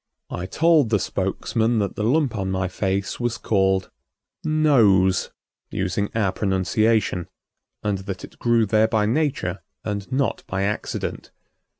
I 0.31 0.47
told 0.47 0.89
the 0.89 0.97
spokesman 0.97 1.77
that 1.77 1.95
the 1.95 2.03
lump 2.03 2.35
on 2.35 2.49
my 2.49 2.67
face 2.67 3.19
was 3.19 3.37
called 3.37 3.91
"nose," 4.43 5.29
using 5.69 6.09
our 6.15 6.31
pronunciation, 6.31 7.27
and 7.83 7.99
that 7.99 8.23
it 8.23 8.39
grew 8.39 8.65
there 8.65 8.87
by 8.87 9.05
nature 9.05 9.61
and 9.85 10.11
not 10.11 10.43
by 10.47 10.63
accident. 10.63 11.29